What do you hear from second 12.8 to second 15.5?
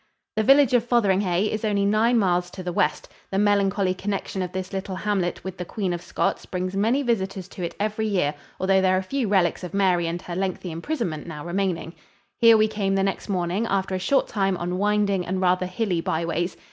the next morning after a short time on winding and